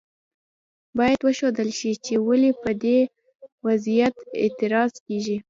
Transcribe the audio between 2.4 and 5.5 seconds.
پر دې وضعیت اعتراض کیږي.